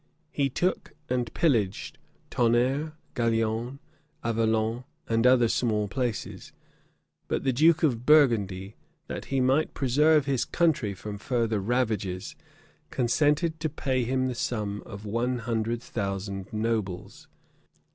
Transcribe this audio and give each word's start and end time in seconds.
He 0.31 0.49
took 0.49 0.93
and 1.11 1.31
pillaged 1.35 1.99
Tonnerre, 2.31 2.93
Gaillon, 3.13 3.77
Avalon, 4.23 4.83
and 5.07 5.27
other 5.27 5.47
small 5.47 5.87
places; 5.87 6.53
but 7.27 7.43
the 7.43 7.53
duke 7.53 7.83
of 7.83 8.03
Burgundy, 8.03 8.75
that 9.05 9.25
he 9.25 9.39
might 9.39 9.75
preserve 9.75 10.25
his 10.25 10.43
country 10.43 10.95
from 10.95 11.19
further 11.19 11.59
ravages, 11.59 12.35
consented 12.89 13.59
to 13.59 13.69
pay 13.69 14.03
him 14.03 14.27
the 14.27 14.33
sum 14.33 14.81
of 14.87 15.05
one 15.05 15.37
hundred 15.37 15.83
thousand 15.83 16.51
nobles. 16.51 17.27